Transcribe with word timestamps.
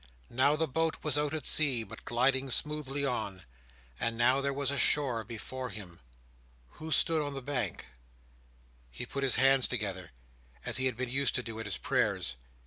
Now 0.31 0.55
the 0.55 0.67
boat 0.67 1.03
was 1.03 1.15
out 1.15 1.31
at 1.31 1.45
sea, 1.45 1.83
but 1.83 2.05
gliding 2.05 2.49
smoothly 2.49 3.05
on. 3.05 3.43
And 3.99 4.17
now 4.17 4.41
there 4.41 4.51
was 4.51 4.71
a 4.71 4.77
shore 4.79 5.23
before 5.23 5.69
him. 5.69 5.99
Who 6.81 6.89
stood 6.89 7.21
on 7.21 7.35
the 7.35 7.39
bank?— 7.43 7.85
He 8.89 9.05
put 9.05 9.21
his 9.21 9.35
hands 9.35 9.67
together, 9.67 10.09
as 10.65 10.77
he 10.77 10.87
had 10.87 10.97
been 10.97 11.09
used 11.11 11.35
to 11.35 11.43
do 11.43 11.59
at 11.59 11.67
his 11.67 11.77
prayers. 11.77 12.35